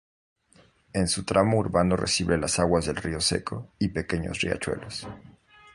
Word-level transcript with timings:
En 0.93 1.07
su 1.07 1.25
tramo 1.25 1.59
urbano 1.59 1.95
recibe 1.95 2.35
las 2.35 2.57
aguas 2.57 2.87
del 2.87 2.95
río 2.95 3.21
Seco 3.21 3.73
y 3.77 3.89
pequeños 3.89 4.41
riachuelos. 4.41 5.05